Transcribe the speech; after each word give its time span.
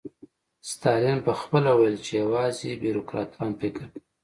ستالین 0.71 1.17
پخپله 1.27 1.71
ویل 1.75 1.97
چې 2.05 2.11
یوازې 2.23 2.79
بیروکراټان 2.81 3.51
فکر 3.61 3.81
کوي 3.91 3.99